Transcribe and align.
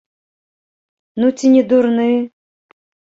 Ну 1.23 1.29
ці 1.37 1.51
не 1.57 1.61
дурны! 1.73 2.09